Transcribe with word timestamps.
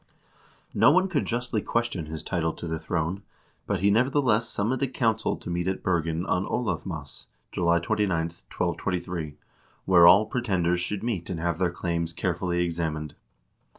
No 0.73 0.89
one 0.89 1.07
could 1.07 1.25
justly 1.25 1.61
question 1.61 2.07
his 2.07 2.23
title 2.23 2.53
to 2.53 2.65
the 2.67 2.79
throne, 2.79 3.21
but 3.67 3.81
he, 3.81 3.91
nevertheless, 3.91 4.49
summoned 4.49 4.81
a 4.81 4.87
council 4.87 5.37
to 5.37 5.49
meet 5.51 5.67
at 5.67 5.83
Bergen 5.83 6.25
on 6.25 6.43
Olavmas, 6.47 7.27
July 7.51 7.77
29, 7.79 8.09
1223, 8.19 9.37
where 9.85 10.07
all 10.07 10.25
pretenders 10.25 10.81
should 10.81 11.03
meet 11.03 11.29
and 11.29 11.39
have 11.39 11.59
their 11.59 11.69
claims 11.69 12.13
carefully 12.13 12.63
examined. 12.63 13.13